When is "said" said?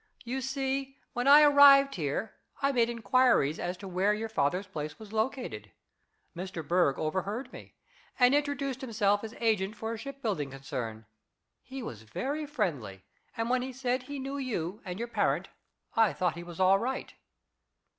13.71-14.01